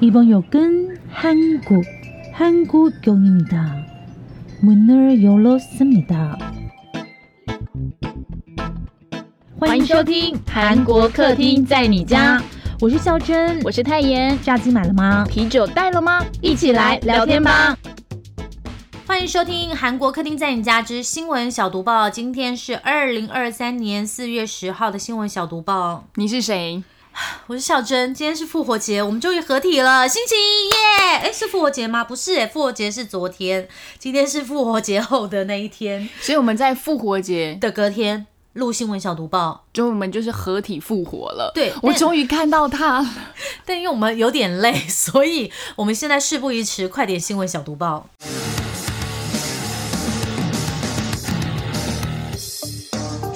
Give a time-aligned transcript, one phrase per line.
[0.00, 1.84] 이번 역은 한국,
[2.32, 3.86] 한국역입니다.
[4.62, 6.38] 문을 열었습니다.
[9.58, 12.42] 欢迎收听韩国客厅在你家，
[12.80, 14.38] 我是孝珍，我是泰妍。
[14.42, 15.24] 炸鸡买了吗？
[15.28, 16.24] 啤酒带了吗？
[16.40, 17.76] 一起来聊天吧。
[19.06, 26.04] 欢迎收听《韩国客厅在你家之新闻小读报》，今天是二零二三年四月十号的新闻小读报。
[26.14, 26.82] 你是谁？
[27.47, 31.17] 我是小珍，今天是复活节，我们终于合体了，星期一耶！
[31.23, 32.03] 哎，是复活节吗？
[32.03, 39.65] 不是，哎，复活节是昨天，今天是复活节后的那一天所以我们在复活节，的隔天录新闻小读报。
[39.73, 41.51] 就我们就是合体复活了。
[41.55, 43.09] 对我终于看到他了。
[43.65, 48.09] 但因为我们有点累，所以我们现在事不宜迟，快点新闻小读报。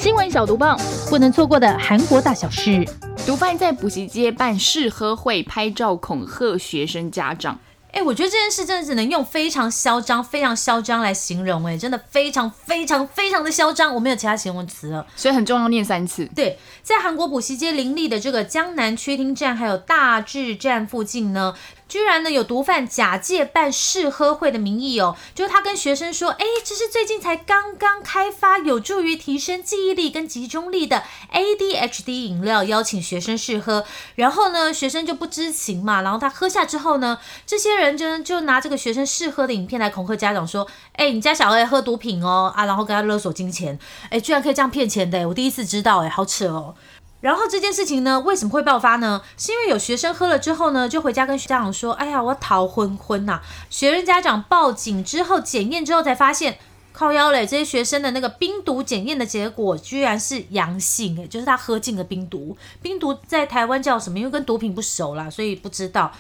[0.09, 0.76] 新闻小毒棒，
[1.08, 2.84] 不能错过的韩国大小事。
[3.27, 7.60] 毒贩在补习街办试喝会，拍照恐吓学生家长。
[7.91, 15.05] 哎，我觉得这件事真的只能用非常嚣张、非常嚣张来形容，哎，真的非常非常非常的嚣张，我没有其他形容词了。
[15.15, 16.26] 所以很重要，念三次。
[16.35, 21.54] 对，在韩国补习街林立的这个江南缺厅站还有大智站附近呢，
[21.90, 33.84] 居然呢有毒贩假借办试喝会的名义哦，就是他跟学生说，哎，这是最近才刚刚开发，有助于提升记忆力跟集中力的 ADHD 饮料，邀请学生试喝。
[34.15, 43.79] 然后呢，学生就不知情嘛，然后他喝下之后呢，这些人就就拿这个学生试喝的影片来恐吓家长说，哎，你家小孩喝毒品哦啊，然后跟他勒索金钱，
[44.12, 46.76] 哎，居然可以这样骗钱的，我第一次知道，哎，好扯哦。
[47.21, 49.21] 然后这件事情呢，为什么会爆发呢？
[49.37, 56.57] 是因为有学生喝了之后呢，就回家跟家长说：“哎呀，我逃昏昏呐、学生家长报警之后检验之后才发现，
[56.93, 62.55] 靠腰嘞，这些学生的那个冰毒检验的结果居然是阳性，诶，就是他喝进了冰毒。
[62.81, 64.17] 冰毒在台湾叫什么？
[64.17, 66.12] 因为跟毒品不熟啦，所以不知道。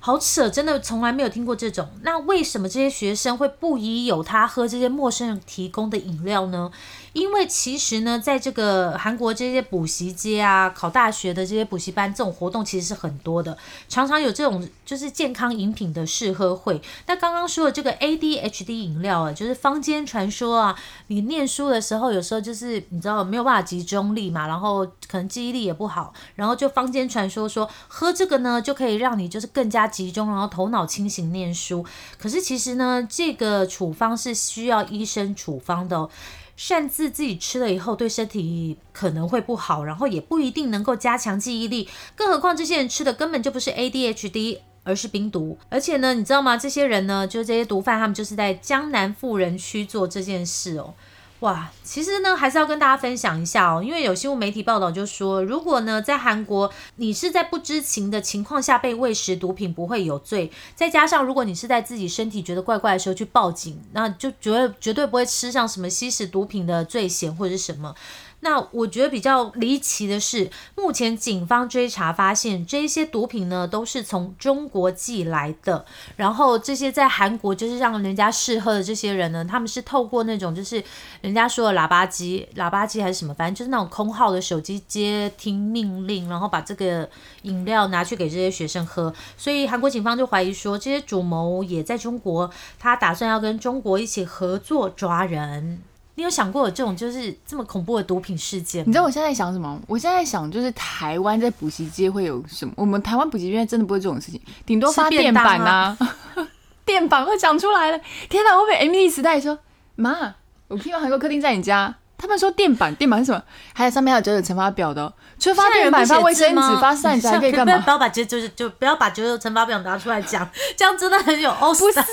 [0.00, 1.88] 好扯，真的从来没有听过这种。
[2.02, 6.70] 那为什么这些学生会不疑有他喝这些陌生人提供的饮料呢？
[7.14, 13.56] 因为其实呢，在这个韩国这些补习街啊、考大学的这些补习班，这种活动其实是很多的，
[13.88, 16.80] 常常有这种就是健康饮品的试喝会。
[17.06, 20.78] 那刚刚说的这个 ADHD 饮料啊，就是坊间传说啊，
[21.08, 31.84] 你念书的时候有时候就是你知道没有办法集中力嘛，然后可能记忆力也不好，然后就坊间传说说喝这个呢就可以让你就是更加集中，然后头脑清醒念书。
[32.18, 36.10] 可是其实呢，这个处方是需要医生处方的哦。
[36.56, 41.88] 擅自自己吃了以后，对身体可能会不好，然后也不一定能够加强记忆力。
[42.16, 45.56] 更何况这些人吃的根本就不是 ADHD，而是冰毒。
[45.68, 46.56] 而且呢，你知道吗？
[46.56, 50.94] 这些人呢，就这些毒贩，他们就是在江南富人区做这件事哦。
[51.40, 60.50] 哇，其实呢，还是要跟大家分享一下哦，因为有新闻媒体报道就说，如果呢在韩国你是在不知情的情况下被喂食毒品，不会有罪。
[60.74, 67.94] 再加上如果你是在自己身体觉得怪怪的时候去报警，那就绝绝对不会吃上什么吸食毒品的罪嫌或者是什么。
[68.40, 75.84] 那我觉得比较离奇的是，目前警方追查发现，这些毒品呢都是从中国寄来的。
[76.14, 80.82] 然后这些在韩国就是让人家试喝的这些人呢，他们是透过那种就是
[81.20, 87.08] 人家说的喇叭机、喇叭机还是什么，反正就是那种空号的手机接听命令，然后把这个
[87.42, 89.12] 饮料拿去给这些学生喝。
[89.36, 92.48] 所以韩国警方就怀疑说，这些主谋也在中国，
[92.78, 95.82] 他打算要跟中国一起合作抓人。
[96.18, 98.84] 你有想过有这种就是这么恐怖的毒品事件吗？
[98.88, 99.80] 你知道我现在在想什么？
[99.86, 102.74] 我现在在想，就是台湾在补习街会有什么？
[102.76, 105.96] 我们台湾补习街真的不会这种事情，顶多发电板当啊
[106.34, 106.48] 啊，
[106.84, 108.00] 电板会讲出来了。
[108.28, 109.56] 天哪，我被 M D 时代说
[109.94, 110.34] 妈，
[110.66, 113.40] 我听完韩国客厅在你家，他们说电板，电板是什么？
[113.72, 117.78] 还有上面还有九九乘法表的哦，除了发电板、发卫生纸、发扇子，还可以干嘛？
[117.78, 120.46] 不要把九九就不要把九九乘法表拿出来讲，
[120.76, 122.06] 这样真的很有欧 不是啊，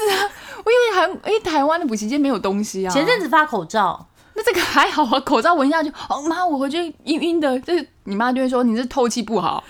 [0.63, 2.93] 我以为韩，因为台湾的补习街没有东西啊。
[2.93, 9.63] 前阵子发口罩，那这个还好啊，口罩闻下去，哦妈，我回去晕晕的，就是你妈就会说你是透气不好。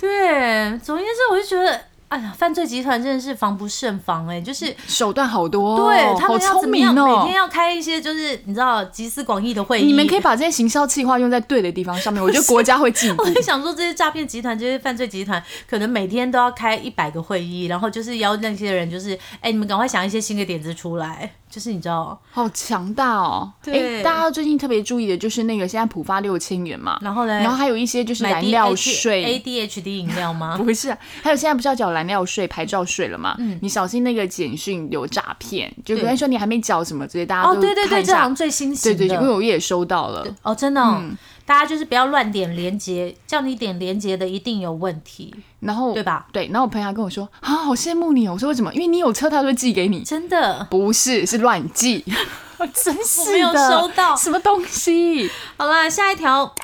[0.00, 4.74] 对，总而言之，我就觉得，哎呀，犯罪集团真的是防不胜防哎、就是。
[4.86, 6.94] 手段好多、哦，对他们要怎么样？
[6.96, 7.22] 哦。
[7.22, 9.86] 每天要开一些就是你知道集思广益的会议。
[9.86, 13.30] 你们可以把这些行销计划用在对的地方上面， 我觉得国家会进步 我。
[13.30, 23.50] 在想说，这些诈骗集团、这些犯罪集团，可能每天都要开一百个会议，然后就是邀那些人，就是哎，你们赶快想一些新的点子出来，就是你知道，好强大哦！
[23.62, 29.24] 对诶大家最近特别注意的就是那个现在普发六千元嘛，然后呢，然后还有一些就是买燃料税。
[29.24, 30.56] ADHD 饮料吗？
[30.62, 33.34] 不是、啊，还有现在不是要缴燃料税、牌照税了嘛？
[33.38, 38.98] 嗯你小心那个简讯有诈骗，就对跟他说你还没缴什么这些，大家哦，都对对对，看一下这好像最新型的。
[38.98, 40.26] 对对，因为我也收到了。
[40.42, 45.34] 哦，真的、哦，嗯大家就是不要乱点连接，叫你点连接的一定有问题。
[45.60, 46.26] 然后对吧？
[46.32, 48.32] 对，然后我朋友还跟我说啊，好羡慕你哦。
[48.32, 48.72] 我说为什么？
[48.74, 50.02] 因为你有车，他就会寄给你。
[50.02, 52.02] 真的，不是，是乱寄。
[52.72, 55.30] 真是的，我没有收到什么东西。
[55.58, 56.54] 好啦，下一条。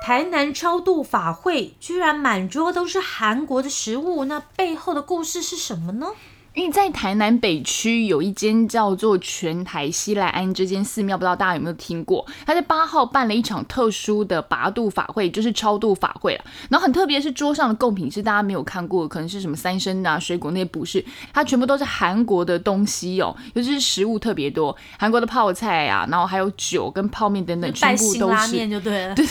[0.00, 6.08] 台南超度法会居然满桌都是韩国的食物，那背后的故事是什么呢？
[6.58, 12.26] 因为在台南北区有一间叫做全台西来安这间寺庙，不知道大家有没有听过？
[12.44, 16.44] 他在八号办了一场特殊的拔度法会，就是超度法会了。
[16.68, 28.34] 然后很特别是桌上的贡品是大家没有看过，可能是什么三生啊、水果那些不是，它全部都是韩国的东西哦，尤其是食物特别多，韩国的泡菜啊，然后还有酒跟泡面等等，全部都是。
[28.34, 29.14] 拉面就对了。
[29.14, 29.24] 对。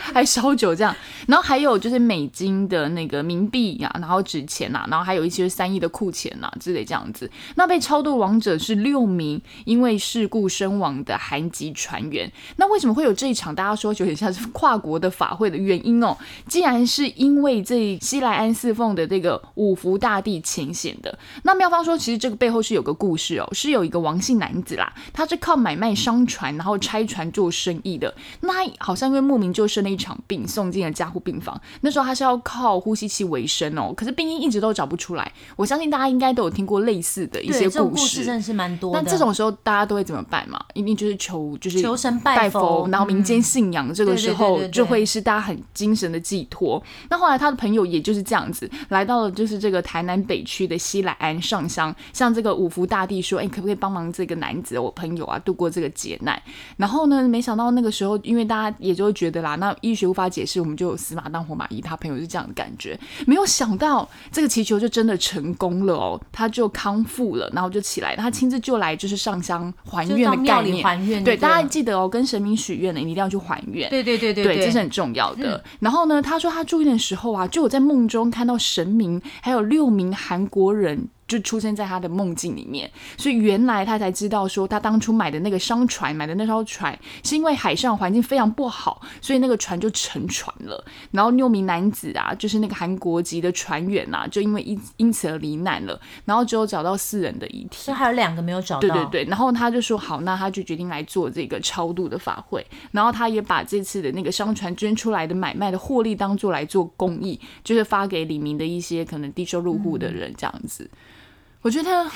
[0.00, 0.94] 还烧酒这样，
[1.26, 7.30] 然后还有就是美金的那个冥币呀，然后纸钱呐，然后还有一些三亿的库钱呐之类这样子。
[7.56, 12.30] 那被超度亡者是六名因为事故身亡的韩籍船员。
[12.56, 16.16] 那为什么会有这一场大家说有点像是跨国的法会的原因哦？
[16.46, 21.18] 既然是因为这西来安四凤的这个五福大帝牵线的。
[21.42, 28.14] 那妙方说，其实这个背后是有个故事哦，是有一个王姓男子啦，他是靠买卖商船，然后拆船做生意的。
[28.40, 31.60] 那他好像因为莫名就是生了一场病，送进了加护病房。
[31.82, 35.30] 那时候他是要靠呼吸器为生哦，可是病因一直都找不出来。
[35.56, 38.92] 我相信大家应该都有听过类似的一些故事，真的是蛮多。
[38.92, 40.60] 那这种时候大家都会怎么办嘛？
[40.74, 46.82] 一定就是求就是求神拜佛，然后民间信仰这个时候就会是大家很精神的寄托。
[47.08, 56.40] 那后来他的朋友也就是这样子来到了就是这个台南北区的西来安上香，向这个五福大帝说：“哎，可不可以帮忙这个男子，我朋友啊，度过这个劫难？”
[56.76, 61.80] 然后呢，没想到那个时候，因为大家也就会觉得啦，那医学无法解释，我们就死马当活马医。
[61.80, 71.22] 他朋友是这样的感觉，没有想到这个祈求就真的成功了哦，他就康复了，然后就起来，他亲自就来就是上香还愿的概念，还愿。
[71.22, 73.88] 对，大家记得哦，跟神明许愿的，你一定要去还愿。
[73.90, 75.62] 对对对对，对，这是很重要的。
[75.80, 81.08] 然后呢，他说他住院的时候啊，就有在梦中看到神明，还有六名韩国人。
[81.28, 90.82] 就出现在他的梦境里面，所以原来他才知道说，他当初买的那个商船，买的那艘船，是因为海上环境非常不好，所以那个船就沉船了。
[91.10, 96.00] 然后六名男子啊，就是那个韩国籍的船员啊，就因为因因此而罹难了。
[96.24, 98.80] 然后只有找到四人的遗体，所以还有两个没有找到。
[98.80, 99.24] 对对对。
[99.24, 102.66] 然后他就说好，那他就决定来做这个超度的法会。
[102.90, 110.88] 然后他也把这次的那个商船捐出来的买卖的获利当做来做公益，就是发给李明的一些可能低收入户的人这样子。
[111.62, 112.06] 我觉得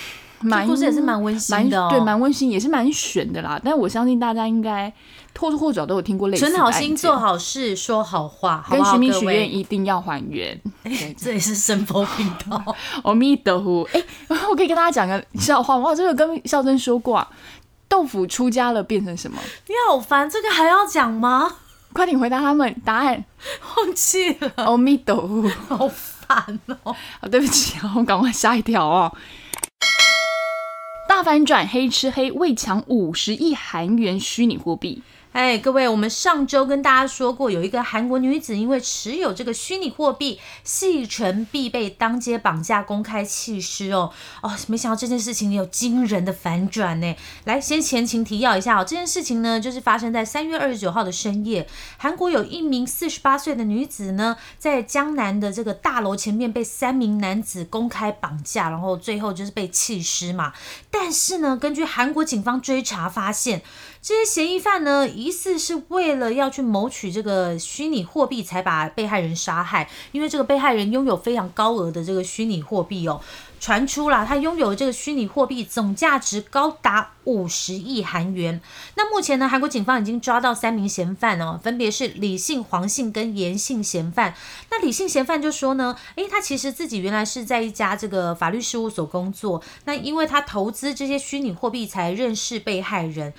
[0.41, 3.61] 蛮故事也是蛮温馨的，对，蛮温馨，也是蛮悬的啦。
[3.65, 4.93] 但我相信大家应该
[5.39, 6.51] 或多或少都有听过类似的。
[6.51, 10.61] 存好心，做好事，说好话，跟徐明许愿一定要还原。
[11.17, 12.61] 这也是神佛频道。
[13.05, 13.89] 阿弥陀佛。
[13.93, 14.03] 哎，
[14.51, 17.27] 我可以跟大家讲个笑话，我这个跟孝珍说过，
[17.89, 19.39] 豆腐出家了变成什么？
[19.69, 21.57] 你好烦，这个还要讲吗？
[21.93, 23.25] 快点回答他们答案。
[23.77, 24.53] 忘记了。
[24.57, 25.49] 阿弥陀佛。
[25.69, 26.22] 好烦
[26.83, 26.95] 哦。
[27.21, 29.13] 啊，对不起啊，我赶快下一条哦。
[31.09, 35.03] 大反转，黑吃黑，为抢五十亿韩元虚拟货币。
[35.33, 44.13] 哎，各位，我们上周跟大家说过，有一个韩国女子因为持有这个虚拟货币细成币被当街绑架、公开弃尸哦
[44.43, 47.17] 哦，没想到这件事情有惊人的反转呢。
[47.45, 60.53] 来，先前情提要一下哦，这件事情呢，就是发生在三月二十九号的深夜，韩国有一名四十八岁的女子呢，在江南的这个大楼前面被三名男子公开绑架，然后最后就是被弃尸嘛。
[60.91, 63.63] 但是呢，根据韩国警方追查发现。
[64.03, 69.89] 这些嫌疑犯呢，疑似是为了要去谋取这个虚拟货币，才把被害人杀害。
[70.11, 73.21] 因为这个被害人拥有非常高额的这个虚拟货币哦，
[73.61, 78.61] 传出了他拥有这个虚拟货币总价值高达五十亿韩元。
[78.97, 84.35] 那目前呢，韩国警方已经抓到三名嫌犯哦，分别是李姓、黄姓跟严姓嫌犯。
[84.69, 93.33] 那李姓嫌犯就说呢，诶，他其实自己原来是在一家这个法律事务所工作，那因为他投资这些虚拟货币，才认识被害人。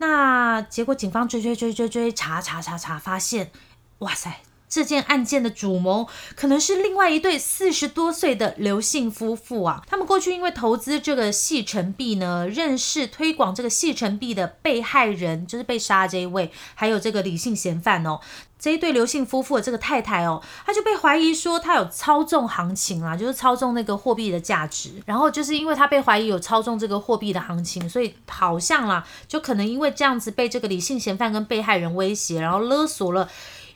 [0.00, 3.50] 那结果，警方追追追追追查查查查，发现，
[3.98, 9.82] 哇塞，这件案件的主谋可能是另外一对四十多岁的刘姓夫妇啊。
[9.86, 18.20] 他们过去因为投资这个细成币呢，认识推广这个细成币的被害人，就是被杀这一位，还有这个李姓嫌犯哦。
[18.58, 24.90] 这一对刘姓夫妇的这个太太哦，他就被怀疑说他有操纵行情啊，就是操纵那个货币的价值。
[25.06, 33.28] 然后就是因为他被怀疑有操纵这个货币的行情，所以好像啦，就可能因为这样子被这个李姓嫌犯跟被害人威胁，然后勒索了。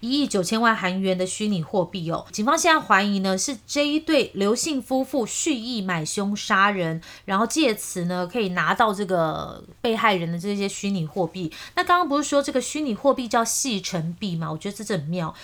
[0.04, 11.50] 一亿九千万韩元的虚拟货币哦，警方现在怀疑呢是这一对刘姓夫妇蓄意买凶杀人，然后借此呢可以拿到这个被害人的这些虚拟货币。
[11.74, 14.52] 那刚刚不是说这个虚拟货币叫细成币吗？
[14.52, 15.34] 我觉得这很妙。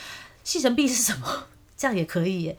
[0.45, 1.47] 细成币是什么？
[1.77, 2.59] 这样也可以耶。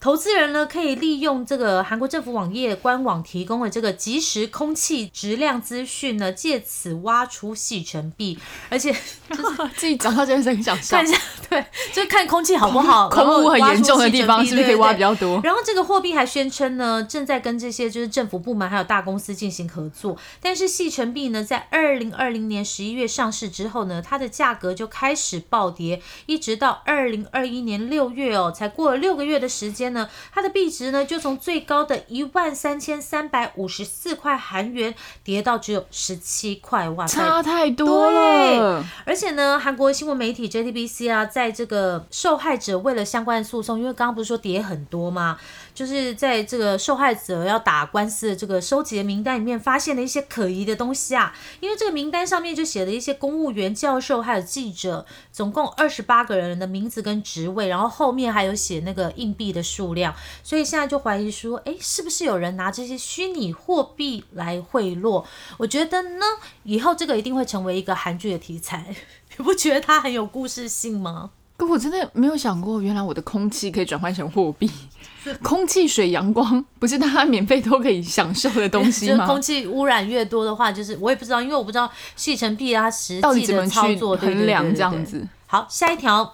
[0.00, 8.38] 投资人呢，可以利用这个韩国政府网页官网提供的这个即时空气质量资讯呢，借此挖出细尘币，
[8.70, 8.90] 而且
[9.76, 11.12] 自己讲到这边很想笑看一。
[11.12, 11.18] 下，
[11.50, 15.00] 对，就是看空气好不好，空污很严重的地方是不是可以挖比？
[15.00, 15.38] 较多？
[15.44, 20.16] 然后这个货币还宣称呢，正在跟这些就是政府部门还有大公司进行合作。
[20.40, 37.06] 但是细尘币呢，在二零二零年十一月上市之后呢，它的价格就开始暴跌，一直到二零二一年六月哦，才过了六个月的时间呢，它的币值呢就从最高的一万三千三百五十四块韩元跌到只有十七块，哇！
[37.06, 38.84] 差太多了。
[39.04, 45.38] 而且呢，韩国新闻媒体 JTBC 啊，在这个受害者为了相关的诉讼，因为刚刚不是说跌很多吗？
[45.74, 51.34] 就是在这个受害者要打官司的这个收集的名单里面，发现了一些可疑的东西啊。
[51.60, 65.24] 因为这个名单上面就写了一些公务员、教授还有记者，总共二十八个人的名字跟职位，然后后面还有写那个硬币的数量，所以现在就怀疑说，诶，是不是有人拿这些虚拟货币来贿赂？
[65.58, 66.26] 我觉得呢，
[66.64, 68.94] 以后这个一定会成为一个韩剧的题材。
[69.36, 71.30] 你不觉得它很有故事性吗？
[71.66, 74.70] 可我真的没有想过，原来我的空气可以转换成货币。
[75.42, 79.26] 空气、水、阳光不是大家免费都可以享受的东西就是吗？
[79.26, 85.28] 空气污染越多的话，就是我也不知道，因为我不知道细成币它实际怎么去衡量这样子？
[85.46, 86.32] 好，下一条。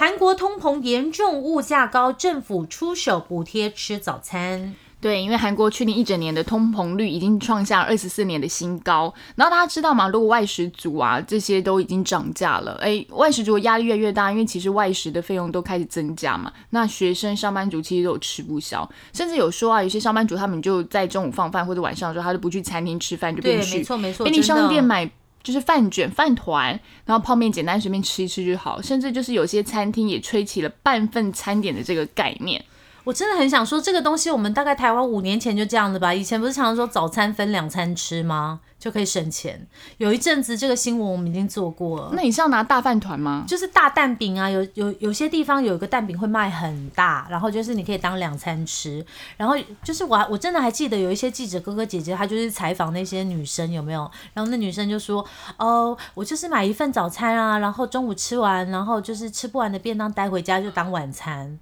[0.00, 4.74] 韩国通膨严重，物价高，政府出手补贴吃早餐。
[5.00, 9.14] 对，因为韩国去年一整年的通膨率已经创下二十四年的新高。
[9.36, 10.08] 然后大家知道吗？
[10.08, 16.52] 如果外食族啊这些都已经涨价了，哎，外食族的压力越来越大，因为其实外食的费用都开始增加嘛。
[16.70, 23.84] 那学生、上班族其实都有吃不消，甚至有说啊，有些上班族他们就在中午放饭或者晚上的时候，他就不去餐厅吃饭，就对，变去
[24.24, 25.08] 便利商店买
[25.44, 28.82] 就是饭卷、饭团，然后泡面简单随便吃一吃就好。
[28.82, 32.64] 甚至就是有些餐厅也吹起了半份餐点的这个概念。
[33.08, 36.12] 我真的很想说，这个东西我们大概台湾五年前就这样的吧。
[36.12, 38.60] 以前不是常常说早餐分两餐吃吗？
[38.78, 39.66] 就可以省钱。
[39.96, 42.10] 有一阵子这个新闻我们已经做过了。
[42.12, 43.46] 那你是要拿大饭团吗？
[43.48, 49.02] 就是大蛋饼啊，有有有些地方有一个蛋饼会卖很大，然后就是你可以当两餐吃。
[49.38, 54.02] 然后就是我还我真的还记得有一些记者哥哥姐姐，他就是采访那些女生有没有，
[54.34, 55.24] 然后那女生就说
[55.56, 61.58] ：“哦，我就是买一份早餐啊，然后中午吃完，然后就是吃不完的便当带回家就当晚餐。”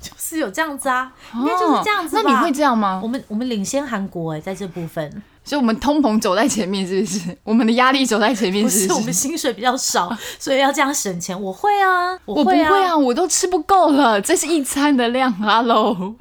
[0.00, 2.16] 就是有这样子啊，应该就是这样子。
[2.16, 3.08] 哦那你会这样吗我？
[3.08, 7.38] 们我们领先韩国哎、在这部分所以我们通膨走在前面，是不是？
[7.44, 9.00] 我们的压力走在前面，不是不是？
[9.04, 11.40] 们薪水比较少，所以要这样省钱。
[11.40, 15.32] 我会啊，我我不会啊，会啊，我都吃不够了，这是一餐的量。
[15.32, 16.16] Hello，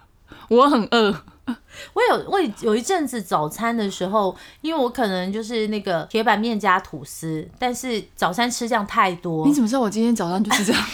[0.49, 1.15] 我很饿。
[1.93, 10.81] 我有我有一阵子早餐的时候，因为我可能就是那个铁板面加吐司，但是早餐吃这样太多你，怎么知道我今天早上就是这样？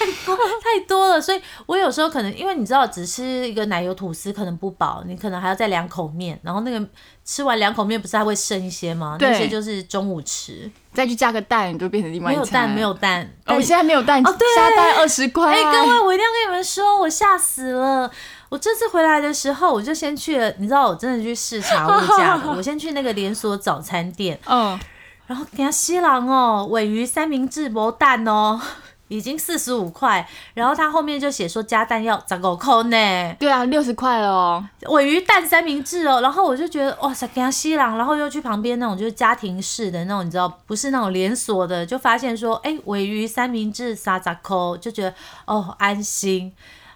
[0.61, 6.88] 太多了，所以我有时候可能因为你知道，只吃一个奶油吐司可能不饱，你可能还要再两口面，然后那个
[7.25, 9.17] 吃完两口面不是还会剩一些吗？
[9.19, 12.41] 对那些就是中午吃，再去加个蛋，就变成另外一餐。
[12.41, 13.33] 没有蛋，没有蛋。
[13.47, 13.55] 哦。
[13.55, 15.51] 我现在没有蛋，哦对加蛋二十块。
[15.51, 18.09] 哎、各位，我一定要跟你们说，我吓死了。
[18.51, 22.51] 我这次回来的时候，我就先去了，你知道，我真的去视察物价的。
[22.51, 24.77] 我先去那个连锁早餐店，嗯，
[25.25, 28.60] 然后给他西郎哦，尾鱼三明治薄蛋哦，
[29.08, 30.27] 已经四十五块。
[30.53, 34.62] 然后他后面就写说加蛋要十五块呢，对啊，六十块哦。
[34.89, 36.20] 尾鱼蛋三明治哦。
[36.20, 45.13] 然后我就觉得哇塞，给他西郎，然后又去旁边那种就是家庭式的那种，你知道不是那种连锁的，就发现说哎，尾鱼三明治三十块，就觉得
[45.46, 46.51] 哦安心。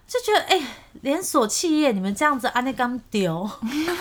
[0.08, 0.62] 就觉得哎、
[1.02, 3.50] 连锁企业你们这样子安内刚丢，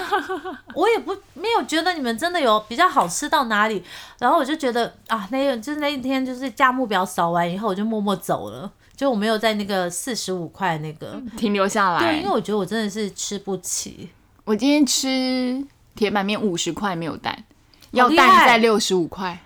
[0.75, 3.83] 我也不没有觉得你们真的有比较好吃到哪里，
[4.19, 12.01] 然后我就觉得啊，那个就是那一天就是价目表扫完以后，我就默默走了，就我没有在那个四十五块那个，停留下来。
[12.01, 14.11] 对，因为我觉得我真的是吃不起，
[14.45, 17.45] 我今天吃铁板面五十块没有蛋，
[17.93, 19.41] 要蛋在六十五块。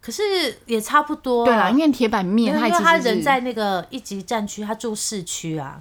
[0.00, 0.22] 可是
[0.66, 5.78] 也差不多、对啦，因为铁板因面因为他人在那个一级战区，他住市区啊，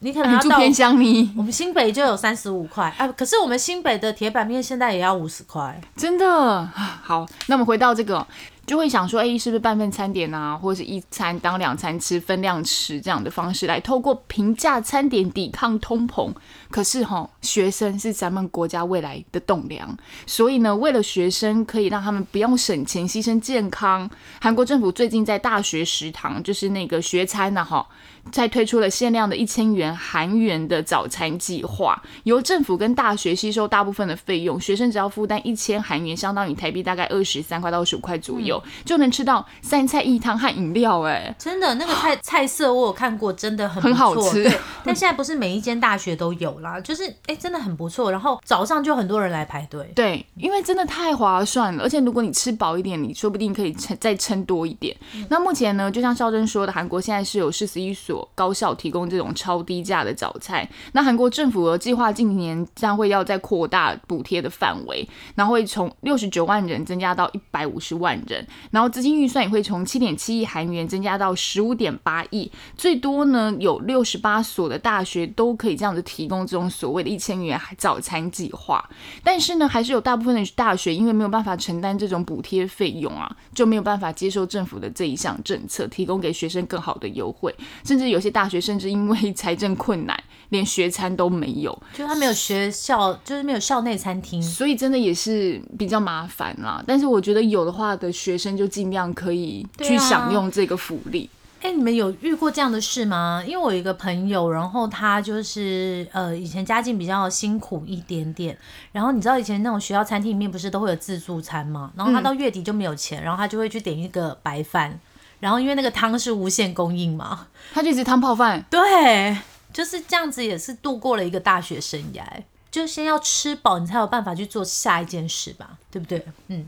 [0.00, 5.78] 你可能你要到住偏乡你我们新北就有三十五块啊，可是我们新北的铁板面现在也要五十块。
[5.94, 6.66] 真的
[7.02, 7.26] 好。
[7.46, 8.26] 那我们回到这个，
[8.70, 16.32] 就会想说，哎，是不是半份餐点啊，或者是一餐当两餐吃，分量吃这样的方式来透过平价餐点抵抗通膨？
[16.70, 24.08] 可是哈，学生是咱们国家未来的栋梁，所以呢，为了学生可以让他们不用省钱，牺牲健康，
[24.40, 27.84] 韩国政府最近在大学食堂，就是那个学餐呢，哈。
[28.30, 38.59] 在推出了限量的一千元韩元的早餐计划，由政府跟大学吸收大部分的费用，学生只要负担一千韩元，相当于台币大概二十三块到二十五块左右。
[38.60, 44.52] 有，就能吃到三菜一汤和饮料，哎，真的那个菜 菜色我有看过，真的很很好吃对，
[44.84, 48.10] 但现在不是每一间大学都有啦，就是哎、真的很不错。
[48.10, 49.90] 然后早上就很多人来排队。
[49.94, 54.96] 对，因为真的太划算了，而且如果你吃饱一点，你说不定可以撑再撑多一点。
[55.28, 60.66] 那目前呢，就像肖珍说的，韩国现在是有四十一所高校提供这种超低价的早餐。
[60.92, 68.39] 那韩国政府有计划近年将会要再扩大补贴的范围，然后会从六十九万人增加到一百五十万人，
[68.70, 78.88] 然后资金预算也会从七点七亿韩元增加到十五点八亿，最多呢有六十八所的大学都可以这样子提供这种所谓的一千元早餐计划。
[79.22, 87.54] 但是呢，还是有大部分的大学因为没有办法承担这种补贴费用啊，就没有办法接受政府的这一项政策，提供给学生更好的优惠。
[87.84, 94.42] 甚至有些大学甚至因为财政困难，连学餐都没有，就他没有学校，就是没有校内餐厅。
[94.42, 96.82] 所以真的也是比较麻烦啦。
[96.86, 101.28] 但是我觉得有的话的学生就尽量可以去享用这个福利。
[101.62, 103.44] 哎、你们有遇过这样的事吗？
[103.46, 108.56] 因为我有一个朋友，然后他就是呃，以前家境比较辛苦一点点，
[108.92, 111.92] 然后你知道以前那种学校餐厅里面不是都会有自助餐吗？
[111.94, 114.98] 然后他到月底就没有钱，然后他就会去点一个白饭，
[115.38, 119.36] 然后因为那个汤是无限供应嘛，他就一直汤泡饭，对，
[119.70, 122.22] 就是这样子，也是度过了一个大学生涯。
[122.70, 126.24] 就先要吃饱，你才有办法去做下一件事吧，对不对？
[126.46, 126.66] 嗯，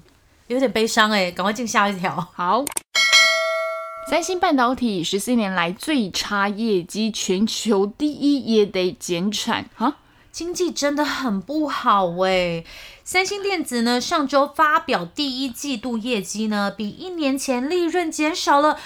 [0.52, 2.28] 有点悲伤哎、赶快进下一条。
[2.34, 2.64] 好。
[4.10, 9.96] 三星半导体十四年来最差业绩，全球第一也得减产啊！
[10.30, 12.64] 经济真的很不好哎。
[13.04, 18.78] 三星电子呢，上周发表第一季度业绩呢，比一年前利润减少了。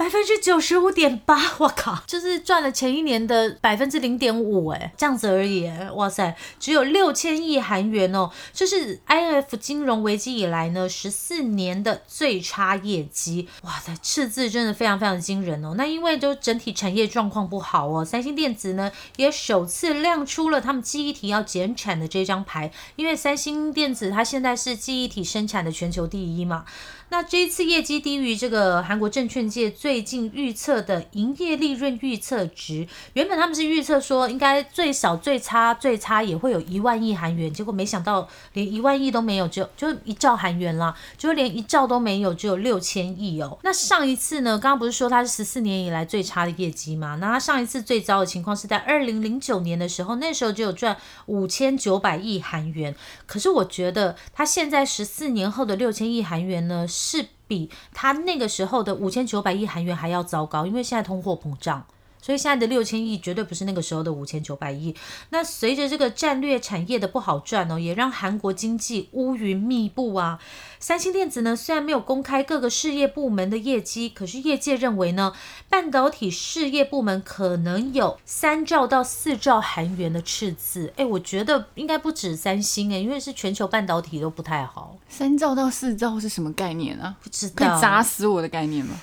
[0.00, 15.74] 百分之九十五点八，我靠，就是赚了前一年的百分之零点五，哎，这样子而已，哇塞，只有六千亿韩元哦，这是 IF 金融危机以来呢十四年的最差业绩，哇塞，赤字真的非常非常惊人哦。
[15.76, 26.64] 那因为就整体产业状况不好哦，三星电子呢也首次亮出了他们记忆体要减产的这张牌，因为三星电子它现在是记忆体生产的全球第一嘛。
[27.10, 43.58] 那这一次业绩低于这个韩国证券界最近预测的营业利润预测值，原本他们是预测说应该最少最差最差也会有一万亿韩元，结果没想到连一万亿都没有，只有就一兆韩元啦，就连一兆都没有，只有六千亿哦。
[43.64, 47.16] 那上一次呢，刚刚不是说它是十四年以来最差的业绩吗？
[47.20, 50.96] 那它上一次最糟的情况是在二零零九年的时候，那时候就有赚
[51.26, 52.94] 五千九百亿韩元。
[53.26, 61.86] 可是我觉得它现在十四年后的六千亿韩元呢，是比他那个时候的五千九百亿韩元还要糟糕，因为现在通货膨胀。
[62.20, 64.94] 所以现在的六千亿绝对不是那个时候的五千九百亿。
[65.30, 70.38] 那随着这个战略产业的不好赚哦，也让韩国经济乌云密布啊。
[70.78, 75.34] 三星电子呢，虽然没有公开各个事业部门的业绩，可是业界认为呢，
[75.68, 80.92] 半导体事业部门可能有三兆到四兆韩元的赤字。
[80.96, 87.16] 哎，我觉得应该不止三星哎，因为是全球半导体都不太好，三兆到四兆是什么概念啊？
[87.22, 87.80] 不知道可以。
[87.80, 88.94] 砸死我的概念吗？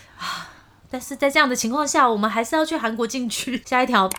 [0.90, 3.62] 但是在这样的情况下，我们还是要去韩国进去。
[3.68, 4.10] 下一条。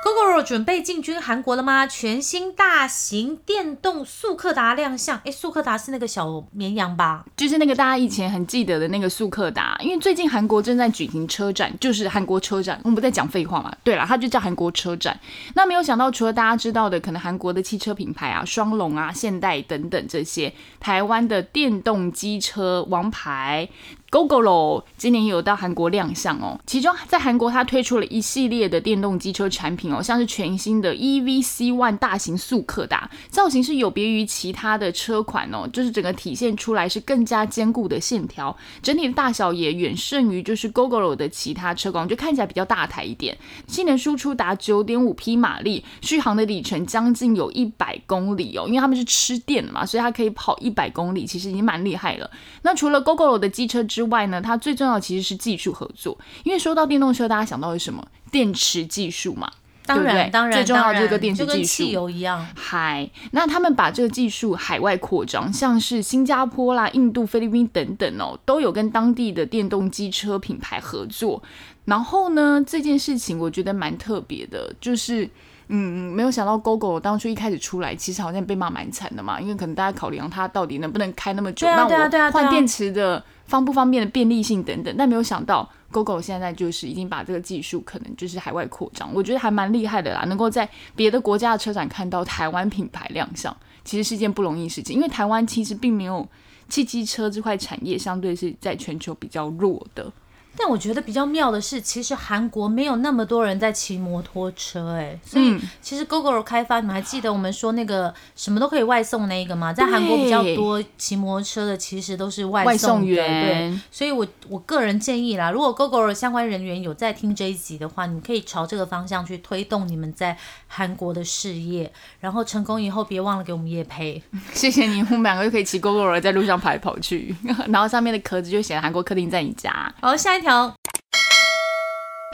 [0.00, 1.84] GoGoRo 准备进军韩国了吗？
[1.84, 5.20] 全新大型电动速克达亮相。
[5.24, 7.24] 诶，速克达是那个小绵羊吧？
[7.36, 12.80] 就是那个大家以前很记得的那个速克达，因为最近韩国正在举行车展，就是韩国车展。
[12.84, 13.74] 我们不在讲废话嘛？
[13.82, 15.18] 对了，它就叫韩国车展。
[15.54, 23.68] 那没有想到，除了大家知道的，可能韩国的汽车品牌啊，双龙啊、现代等等这些，台湾的电动机车王牌。
[24.10, 52.30] GoGoRo 今年也有到韩国亮相哦，其中在韩国它推出了一系列的电动机车产品哦，像是全新的 EVC One 大型速克达，造型是有别于其他的车款哦，就是整个体现出来是更加坚固的线条，整体的大小也远胜于就是 GoGoRo 的其他车款，就看起来比较大台一点，性能输出达九点五匹马力，续航的里程将近有一百公里哦，因为他们是吃电的嘛，所以它可以跑一百公里，其实已经蛮厉害了。
[52.62, 58.06] 那除了 GoGoRo 的机车之外呢，它最重要的其实是技术合作，因为说到电动车，大家想到的是什么？
[58.30, 59.50] 电池技术嘛。
[59.86, 62.46] 当然，对不对当然，最重要的这个电池技术就跟汽油一样。
[62.54, 71.42] 嗨，那他们把这个技术海外扩张，像是新加坡啦、印度、菲律宾等等哦，都有跟当地的电动机车品牌合作。
[71.86, 75.28] 然后呢，这件事情我觉得蛮特别的，就是。
[75.70, 96.28] 嗯，没有想到 GoGo 当初一开始出来，其实好像被骂蛮惨的嘛，因为可能大家考量它到底能不能开那么久，那啊啊啊我换电池的方不方便的便利性等等，但没有想到，Google 现在就是已经把这个技术可能就是海外扩张，我觉得还蛮厉害的啦，能够在别的国家的车展看到台湾品牌亮相，其实是件不容易事情，因为台湾其实并没有
[96.68, 100.12] 汽机车这块产业相对是在全球比较弱的。
[100.56, 109.72] 但我觉得比较妙的是，其实韩国没有那么多人在骑摩托车，哎，所以嗯其实 GoGo 开发，你们还记得我们说那个什么都可以外送那一个吗？
[109.72, 113.54] 在韩国比较多骑摩托车的，其实都是外外送员对。
[113.54, 124.20] 员，所以我我个人建议啦，如果 GoGo 相关人员有在听这一集的话，你们可以朝这个方向去推动你们在韩国的事业，然后成功以后别忘了给我们业配。
[124.52, 127.32] 谢谢你，我们两个就可以骑 GoGo 在路上跑来跑去，
[127.68, 129.94] 然后上面的壳子就写韩国客厅在你家。
[130.00, 130.47] 好，下一条。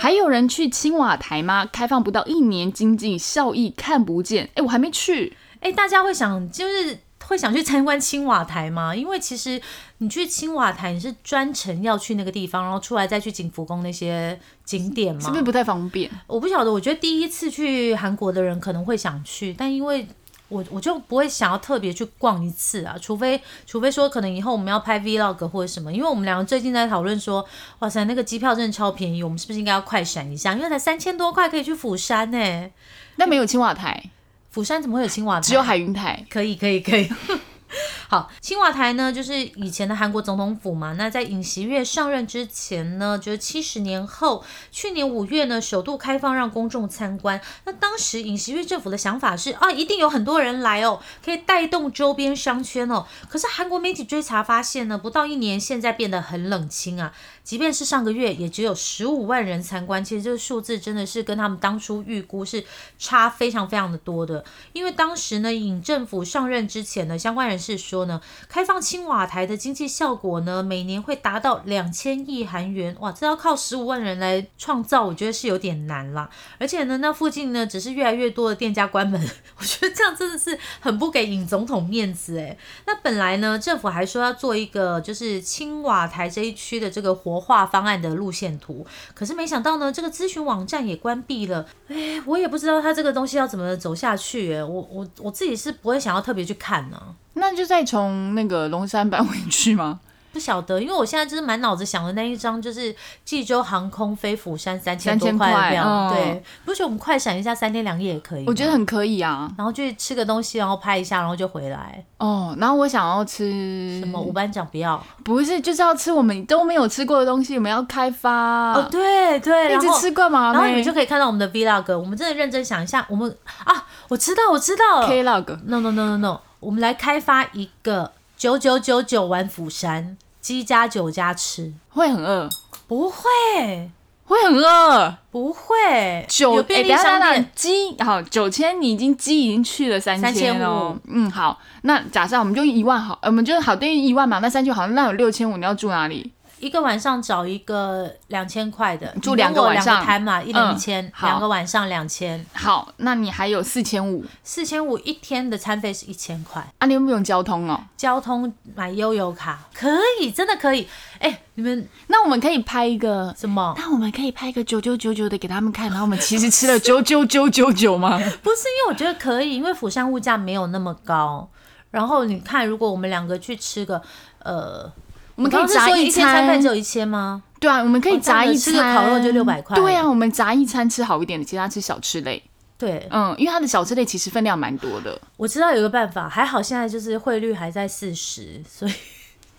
[0.01, 1.67] 还有人去青瓦台吗？
[1.67, 4.49] 开放不到一年，经济效益看不见。
[4.55, 5.37] 哎，我还没去。
[5.61, 8.95] 哎，大家会想就是会想去参观青瓦台吗？
[8.95, 9.61] 因为其实
[9.99, 15.21] 你去青瓦台，你是专程要去那个地方，然后出来再去景福宫那些景点吗？
[15.21, 16.11] 是不是不太方便？
[16.27, 20.07] 我不晓得，我觉得第一次去韩国的人可能会想去，但因为
[20.49, 27.45] 我我就不会想要特别去逛一次啊，除非除非说可能以后我们要拍 vlog 或者什么，因为我们两个最近在讨论说，
[27.79, 30.53] 哇塞，那个机票真的超便宜，我们是不是应该要快闪一下？
[30.53, 32.71] 因为才三千多块可以去釜山呢、
[33.17, 34.11] 那没有青瓦台，
[34.51, 35.41] 釜山怎么会有青瓦台？
[35.43, 36.25] 只有海云台。
[36.29, 37.09] 可以，可以，可以。
[38.09, 40.93] 好，青瓦台呢，就是以前的韩国总统府嘛。
[40.95, 47.41] 那在尹锡悦上任之前呢，就是七十年后，去年五月呢，首度开放让公众参观。
[47.65, 53.07] 那当时尹锡悦政府的想法是啊，一定有很多人来哦，可以带动周边商圈哦。
[53.29, 57.13] 可是韩国媒体追查发现呢，不到一年，现在变得很冷清啊。
[57.43, 62.65] 即便是上个月，也只有十五万人参观，其实这个数字真的是跟他们当初预估是
[62.99, 64.43] 差非常非常的多的。
[64.73, 76.29] 因为当时呢，尹政府上任之前呢，相关人士说说呢，开放青瓦台的经济效果呢，每年会达到两千亿韩元，哇，这要靠十五万人来创造，我觉得是有点难啦。
[76.59, 79.21] 而且呢，那附近呢，只是越来越多的店家关门，
[79.59, 82.59] 我觉得这样真的是很不给尹总统面子诶。
[82.87, 91.65] 那本来呢，政府还说要做一个就是青瓦台这一区的这个活化方案的路线图，可是没想到呢，这个咨询网站也关闭了。
[91.87, 94.65] 哎，我也不知道它这个东西要怎么走下去诶。
[94.65, 97.15] 我我我自己是不会想要特别去看呢、
[97.47, 100.01] 那就再从那个龙山搬回去吗？
[100.35, 102.95] 不晓得，因为我现在就是满脑子想的那一张，就是
[103.25, 105.85] 济州航空飞釜山三千多3000块的票。
[105.87, 108.45] 嗯对，不觉得我们快闪一下三天两夜也可以？
[108.49, 109.49] 我觉得很可以啊。
[109.57, 112.05] 然后去吃个东西，然后拍一下，然后就回来。
[112.19, 114.21] 哦，然后我想要吃什么？
[114.21, 115.01] 五班长不要。
[115.23, 118.73] 不是，就是要吃我们都没有吃过的东西，我们要开发。
[118.73, 120.53] 哦，对对，一直吃过吗？
[120.53, 121.97] 然后你们就可以看到我们的 vlog。
[121.97, 123.33] 我们真的认真想一下，我们
[123.65, 125.07] 啊，我知道，我知道了。
[125.07, 125.57] K log。
[125.67, 131.73] No no no no no，我们来开发一个九九九九玩釜山，鸡加酒加吃。
[131.89, 132.47] 会很饿，
[132.87, 133.91] 不会，
[134.27, 135.17] 会很饿。
[135.31, 137.51] 不会，九有便利哎等一下商店等一下。
[137.55, 140.95] 鸡好九千，你已经鸡已经去了三千哦。
[141.09, 146.31] 嗯，好，那假设我们就一万好，呃我们就好等于一万嘛，那三千好，那有六千五，你要住哪里？
[146.65, 156.87] 一个晚上找一个两千块的，住两两个晚上个摊嘛，一人嗯一千，两个晚上两千，好，那你还有四千五四千五一天的餐费是一千块，啊？
[156.87, 157.79] 你有没有交通哦？
[157.99, 160.89] 交通买悠游卡可以，真的可以。
[161.19, 163.35] 哎，你们那我们可以拍一个。
[163.39, 163.75] 什么？
[163.77, 168.17] 那我们可以拍一个九九九九的给他们看，然后我们其实吃了九九九九九吗？
[168.43, 171.47] 不是因为我觉得可以，因为釜山物价没有那么高。
[171.91, 174.03] 然后你看，如果我们两个去吃个，
[174.41, 174.91] 呃，
[175.37, 177.43] 我们可以砸一餐只，有一千吗？
[177.61, 182.43] 对啊，我们可以砸一子吃烤肉就600块对啊，我们砸一餐吃好一点的，其他吃小吃类。
[182.77, 185.19] 对，嗯，因为它的小吃类其实分量蛮多的。
[185.37, 188.93] 我知道有个办法，还好现在就是汇率还在四十，所以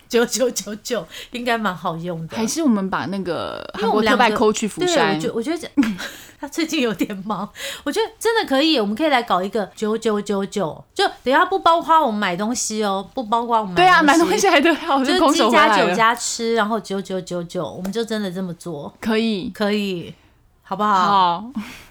[0.08, 2.36] 九九九九应该蛮好用的。
[2.36, 5.68] 还是我们把那个因为韩国两个派抠去釜对，山我觉，我觉得这
[6.38, 7.48] 他最近有点忙，
[7.82, 15.96] 我觉得真的可以，我们可以来搞一个九九九九，就等下不包括我们买东西哦，不包括我们对啊，买东东西还得了，就是空手鸡加酒回来了。
[15.96, 20.14] 加吃，然后九九九九，我们就真的这么做，可以，可以，
[20.62, 20.92] 好不好？
[20.92, 21.44] 好，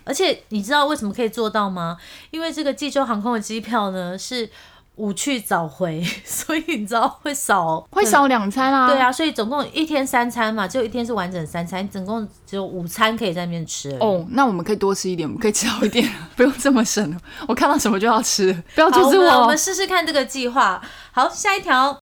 [0.03, 1.97] 而且你知道为什么可以做到吗？
[2.29, 4.47] 因为这个济州航空的机票呢是
[4.95, 8.87] 午去早回， 所以你知道会少会少两餐啊。
[8.87, 13.91] 对，啊，所以总共一天三餐嘛，只有一天是完整三餐，总共只有午餐可以在那边吃。
[13.99, 17.19] 哦，那我们可以多吃一点，我们可以吃好一点， 不用这么省。
[17.47, 19.57] 我看到什么就要吃，不要好，阻止我我们我们。
[19.57, 20.81] 试试看这个计划。
[21.11, 21.97] 好，下一条。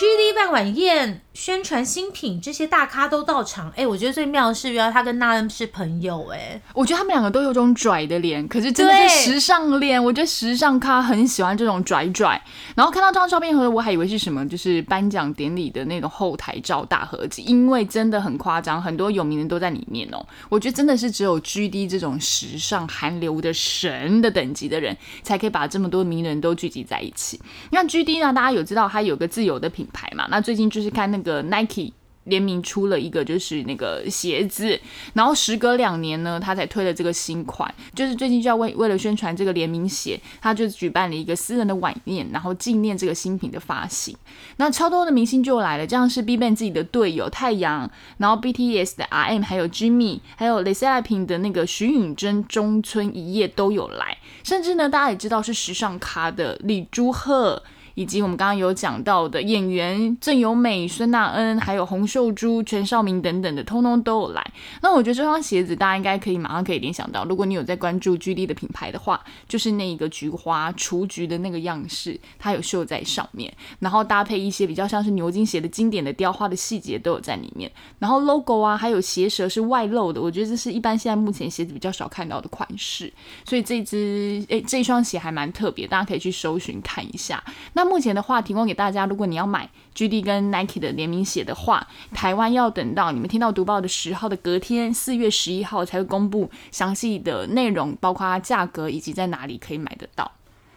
[0.00, 3.72] GD 办晚宴，宣传新品，这些大咖都到场。
[3.74, 6.28] 哎，我觉得最妙的是，原来他跟娜恩是朋友。
[6.34, 10.04] 哎，我觉得他们两个都有种拽的脸，可是真的是时尚脸。
[10.04, 12.38] 我觉得时尚咖很喜欢这种拽拽。
[12.74, 20.22] 然后看到这张照片后，我还以为是什么，就是颁奖典礼的那种后台照大合集，因为真的很夸张，很多有名人都在里面哦。
[20.50, 27.40] 我觉得真的是只有 G D 这种时尚韩流的神的等级的人，才可以把这么多名人都聚集在一起。
[27.70, 30.26] 你看 G D 呢，大家有知道他有个自有的品牌嘛？
[30.30, 31.92] 那最近就是看那个 Nike。
[32.24, 34.78] 联名出了一个就是那个鞋子，
[35.14, 44.14] 然后时隔两年呢，他才推了这个新款，就是最近就要为为了宣传这个联名鞋，他就举办了一个私人的晚宴，然后纪念这个新品的发行。
[44.58, 57.62] 那超多的明星就来了，这样是 Bban 自己的队友太阳，然后 BTS 的 RM，还有 Jimmy，还有 l e s e p i n 的那个徐允珍、中村一夜都有来，甚至呢，大家也知道是时尚咖的李朱赫。
[58.00, 64.42] 以及我们刚刚有讲到的演员郑有美、孙娜恩，还有洪秀珠、全少明等等的，通通都有来。
[64.80, 77.70] 那我觉得这双鞋子大家应该可以马上可以联想到，如果你有在关注 G D 的品牌的话，就是那个菊花雏菊的那个样式，它有绣在上面，然后搭配一些比较像是牛津鞋的经典的雕花的细节都有在里面。
[77.98, 83.12] 然后 logo 啊，还有鞋舌是外露的，我觉得这是一般现在目前鞋子比较少看到的款式，
[83.44, 87.44] 所以这只诶这双鞋还蛮特别，大家可以去搜寻看一下。
[87.74, 100.30] 那目前的话，提供给大家，如果你要买 G D 跟 Nike 的联名鞋的话，台湾要等到你们听到读报的十号的隔天，四月十一号才会公布详细的内容，包括价格以及在哪里可以买得到。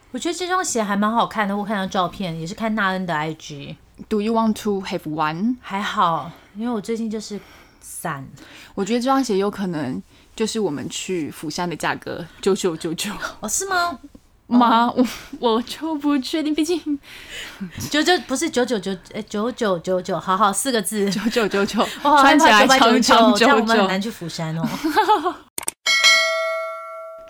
[0.09, 3.77] 我觉得这双鞋还蛮好看的，我看到照片也是看纳恩的 I G。
[4.09, 5.57] Do you want to have one？
[5.61, 7.39] 还好，因为我最近就是
[7.79, 8.27] 散。
[8.73, 10.01] 我觉得这双鞋有可能
[10.35, 13.11] 就是我们去釜山的价格九九九九。
[13.39, 13.99] 哦，是吗？
[14.47, 14.91] 吗？
[14.95, 15.05] 我
[15.39, 16.99] 我就不确定，毕竟
[17.89, 24.63] 九九不是九九九，哎，九九九九，好好四个字，九九九九，穿起来长长久久，我们很难去釜山哦。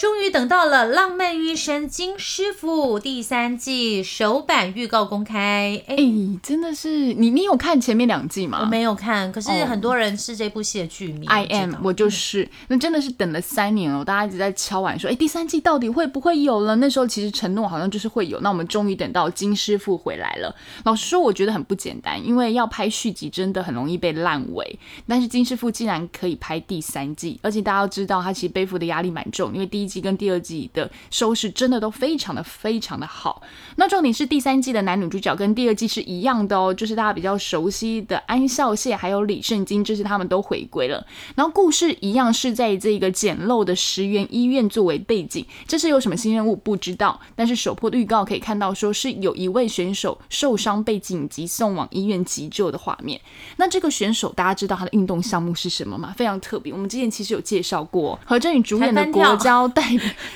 [0.04, 5.96] 终于等到了《浪漫医生金师傅》第三季首版预告公开，哎，
[6.44, 8.60] 真的是你，你有看前面两季吗？
[8.60, 11.26] 我没有看，可是很多人是这部戏的剧迷。
[11.28, 16.76] I am，我就是，那真的是等了三年了，大家一直在敲碗说，哎，第三季到底会不会有了？
[16.76, 20.54] 那时候其实承诺好像就是会有，那我们终于等到金师傅回来了。
[20.84, 30.04] 老实说，我觉得很不简单，因为要拍续集真的很容易被烂尾，但是金师傅竟然可以拍第三季，而且大家要知道，他其实背负的压力蛮重，因为第一季。
[30.04, 33.42] 跟第二季的收视真的都非常的非常的好。
[33.78, 41.06] 那重点是第三季的男女主角跟第二季是一样的哦，就是大家比较熟悉的安孝燮还有李圣经，这是他们都回归了。
[41.36, 45.46] 然后故事一样是在这个简陋的石原医院作为背景。
[45.66, 53.22] 这是有什么新任务不知道，但是首播预告可以看到说是有一位选手受伤被紧急送往医院急救的画面。
[53.56, 56.14] 那这个选手大家知道他的运动项目是什么吗？
[56.18, 59.83] 非常特别，我们之前其实有介绍过何振宇主演的国交代。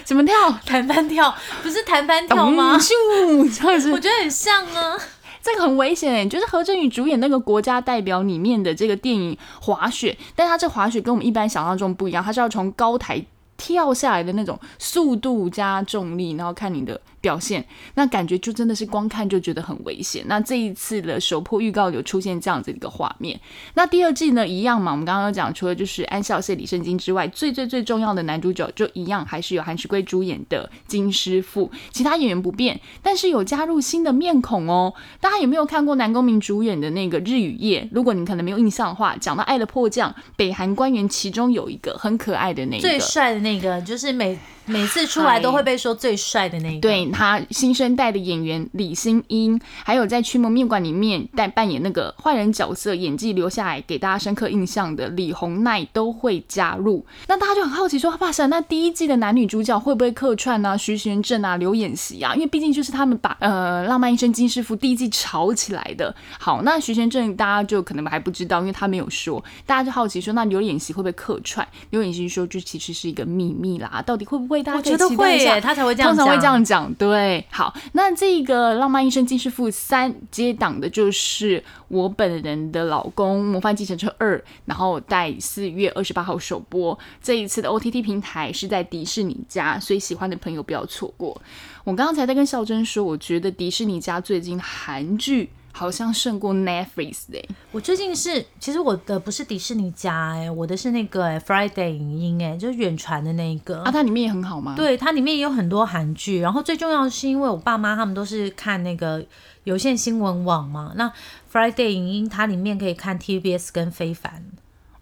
[0.03, 0.33] 怎么跳？
[0.65, 2.77] 弹翻跳不是弹翻跳吗？
[2.79, 4.97] 这样子，我觉得很像啊。
[5.41, 13.23] 这个很危险，就是何振宇主演那个国家代表里面的这个电影滑雪，但他这滑雪跟我们一般想象中不一样，他是要从高台
[13.57, 16.99] 跳下来的那种速度加重力，然后看你的。
[17.19, 17.65] 表现
[17.95, 20.23] 那感觉就真的是光看就觉得很危险。
[20.27, 23.37] 那这一次的首播预告有出现这样子一个画面。
[23.73, 24.91] 那第二季呢，一样嘛？
[24.91, 31.69] 我们刚刚讲，除了就是安孝燮、李圣经之外，最最最重要的男主角就一样，还是由韩石圭主演的金师傅。
[31.91, 34.93] 其他演员不变，但是有加入新的面孔哦。
[35.19, 37.81] 大家有没有看过南宫明主演的那个《日与夜》？
[37.91, 47.07] 如果你可能没有印象的话，讲到爱的迫降，北韩官员其中有一个很可爱的那个，最帅的那个，就是每每次出来都会被说最帅的那个，对。
[47.11, 57.05] 他新生代的演员李星英，还有在《驱魔面馆》里面带扮演那个坏人角色，演技留下来给大家深刻印象的李红奈都会加入。
[57.27, 60.77] 那大家就很好奇说，哇塞，那第一季的男女主角会不会客串呢？
[60.77, 66.13] 徐玄正啊，刘演熙啊，因为毕竟就是他们把呃《浪漫医生金师傅》第一季炒起来的。
[66.37, 71.65] 好，那徐玄正大家就可能还不知道，因为他没有说，大家就好奇说，那刘演熙会不会客串？
[71.91, 74.56] 刘演熙说，这其实是一个秘密啦，到底会不会？
[74.61, 77.45] 大家觉得会耶，他才会这样，通常会这样讲，对。
[77.49, 86.97] 好，那这个《浪漫医生金师傅三》接档的就是我本人的老公《模范继承车二》，然后在四月二十八号首播。
[87.21, 91.39] 这一次的 OTT 平台是在迪士尼家，所以喜欢的朋友不要错过。
[91.83, 95.49] 我刚刚才在跟孝珍说，我觉得迪士尼家最近韩剧。
[95.77, 97.39] 好像胜过 Netflix 的、
[97.71, 103.83] 我最近是，其实我的不是迪士尼家哎、我的是那个、哎 Friday 影音哎、就是远传的那一个。
[103.83, 109.23] 啊，它里面也很好吗？，对，它里面也有很多韩剧，然后最重要的是，因为我爸妈他们都是看那个
[109.65, 111.13] 有线新闻网嘛，那
[111.53, 114.43] Friday 影音它里面可以看 TBS 跟非凡。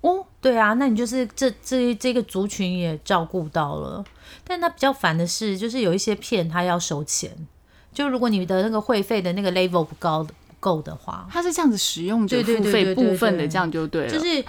[0.02, 4.04] 哦，对啊，那你就是这这这个族群也照顾到了，
[4.44, 7.32] 但它比较烦的是，就是有一些片它要收钱，
[7.94, 14.12] 就如果你的那个会费的那个 level 不高不够的话，它是这样子使用者对对付费部分的，这样就对了。
[14.12, 14.42] 就是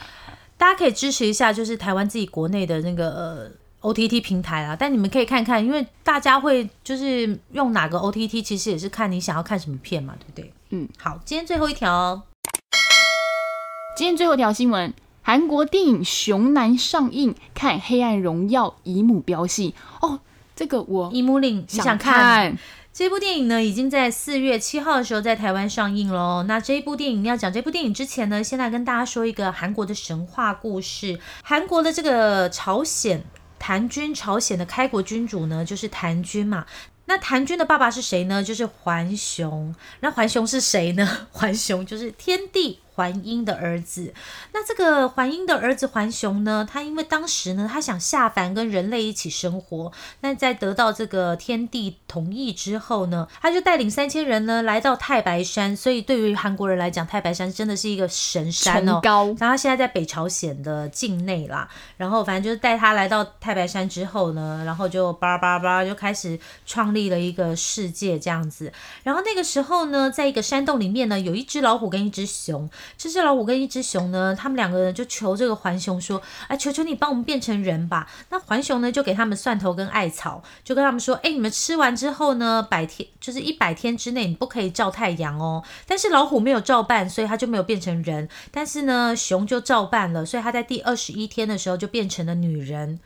[0.56, 3.10] 大家可以支持一下，就是台湾自己国内的那个、
[3.82, 4.74] 呃、OTT 平台啦。
[4.74, 10.50] 但你们可以看看，因为大家会就是用哪个 OTT，其实也是看你想要看什么片嘛，对不对？
[10.70, 12.22] 嗯，好，今天最后一条，
[13.98, 20.20] 今天最后一条新闻，韩国电影《熊男》上映，看《黑暗荣耀》姨母飙戏哦，
[20.56, 22.56] 这个我姨母令，你想想看？
[22.96, 26.42] 这部电影呢，已经在四月七号的时候在台湾上映喽。
[26.44, 31.20] 那这一部电影要讲这部电影之前呢，先来跟大家说一个韩国的神话故事。
[31.44, 33.22] 韩国的这个朝鲜
[33.58, 36.64] 谭军，朝鲜的开国君主呢，就是谭军嘛。
[37.04, 38.42] 那谭军的爸爸是谁呢？
[38.42, 39.74] 就是桓雄。
[40.00, 41.28] 那桓雄是谁呢？
[41.30, 44.14] 桓雄就是天帝桓英的儿子。
[44.52, 55.76] 那这个桓英的儿子桓雄呢，他因为当时呢，他想下凡跟人类一起生活，那在得到这个天地同意之后呢，他就带领三千人呢来到太白山。
[55.76, 59.00] 所以对于韩国人来讲，太白山真的是一个神山哦。
[59.02, 68.72] 高，然后他现在在北朝鲜的境内啦，然后反正就是带他来到太白山之后呢，然后就叭叭叭就开始创立了一个世界这样子。
[69.02, 72.70] 然后那个时候呢，在一个山洞里面呢，有一只老虎跟一只熊。
[72.96, 88.28] 这只老虎跟一只熊呢，他们两个人就求这个环熊说：“哎，求求你帮我们变成人吧。”那环熊呢，就给他们蒜头跟艾草，就跟他们说：“哎，你们吃完之后呢，百天就是一百天之内你不可以照太阳哦。”但是老虎没有照办，所以他就没有变成人。
[88.50, 93.00] 但是呢，熊就照办了，所以他在第二十一天的时候就变成了女人。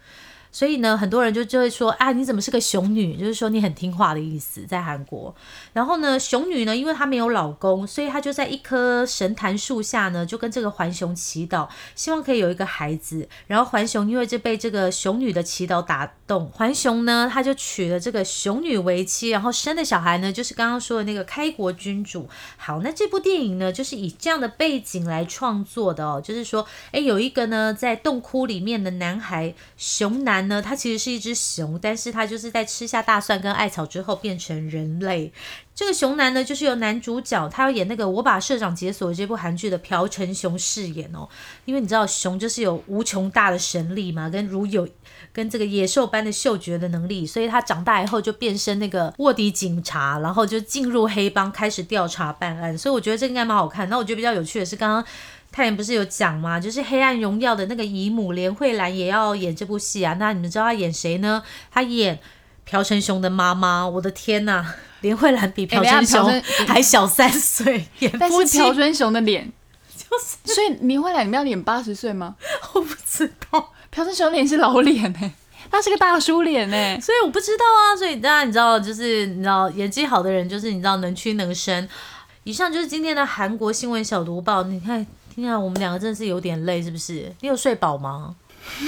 [0.53, 3.17] 所以呢，很多人就就会说啊，你怎么是个熊女？
[3.17, 5.35] 就是说你很听话的意思，在韩国。
[5.73, 13.29] 然后呢，熊女呢，因为她没有老公，所以她就在一棵神坛树下呢，就跟这个环熊祈祷，希望可以有一个孩子。
[13.47, 22.29] 然后环熊因为这被这个熊女的祈祷打动，环熊呢，他就娶了这个熊女为妻，然后生的小孩呢，就是刚刚说的那个开国君主。
[22.57, 35.33] 好，那这部电影呢，就是以这样的背景来创作的哦，就是说，哎，有一个呢，在洞窟里面的男孩熊男呢，他其实是一只熊，但是他就是在吃下大蒜跟艾草之后变成人类。
[35.75, 41.27] 这个熊男呢，就是由男主角他要演那个《我把社长解锁》这部韩剧的朴成雄饰演哦。
[41.65, 44.87] 因为你知道熊就是有无穷大的神力嘛，跟如有
[45.33, 52.77] 跟这个野兽般的嗅觉的能力，所以他长大以后就变身那个卧底警察，然后就进入黑帮开始调查办案。
[52.77, 53.89] 所以我觉得这应该蛮好看。
[53.89, 55.05] 那我觉得比较有趣的是，刚刚
[55.53, 56.61] 太妍不是有讲吗？
[56.61, 60.15] 就是《黑暗荣耀》的那个姨母连慧兰也要演这部戏啊。
[60.19, 61.43] 那你们知道她演谁呢？
[61.71, 62.19] 她演
[62.65, 63.87] 朴成雄的妈妈。
[63.89, 64.65] 我的天呐！
[65.01, 69.51] 连慧兰比朴成雄 还小三岁，演但夫妻，是朴成雄的脸，
[69.97, 72.37] 就是，所以你会来，你们要演八十岁吗？
[72.75, 73.73] 我不知道。
[73.91, 75.33] 朴成雄脸是老脸哎、
[75.71, 81.89] 他是个大叔脸哎、所以我不知道啊，所以大家你知道，就是你知道演技好的人，就是你知道能屈能伸。
[82.45, 84.63] 以上就是今天的韩国新闻小读报。
[84.65, 85.07] 你看，
[85.41, 87.35] 听起来我们两个真的是有点累，是不是？
[87.41, 88.35] 你有睡饱吗？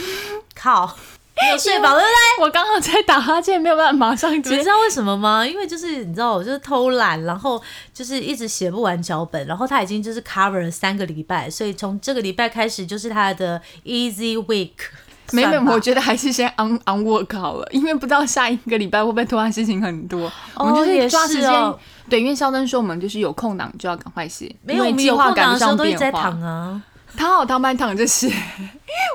[0.55, 0.95] 靠，
[1.41, 2.45] 你有睡饱对不对？
[2.45, 4.69] 我刚刚在打哈欠，没有办法马上接你们知。
[4.69, 5.47] 道为什么吗？
[5.47, 7.59] 因为就是你知道，我就是偷懒，然后
[7.95, 14.73] 就是一直写不完脚本，然后他已经就是 cover 了三个礼拜，所以从这个礼拜开始就是他的 easy week
[15.33, 21.75] 没没，我觉得还是先 on on work 好了，因为不知道下一个礼拜会不会突然事情很多，我们就也是抓时间。
[22.13, 26.43] 对，因为肖登说我们就是有空档就要赶快写，没有，计划赶不上变化躺。
[26.43, 26.83] 啊。
[27.17, 28.31] 躺 好躺满躺就是，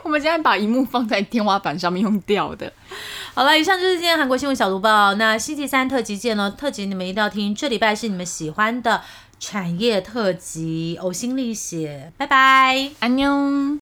[0.03, 2.73] 我们现在把荧幕放在天花板上面用掉的。
[3.35, 5.13] 好了，以上就是今天韩国新闻小读报。
[5.13, 6.49] 那星期三特辑见喽！
[6.49, 9.01] 特辑你们一定要听，这礼拜是你们喜欢的
[9.39, 12.11] 产业特辑，呕心沥血。
[12.17, 12.89] 拜拜。
[12.99, 13.75] 安妞。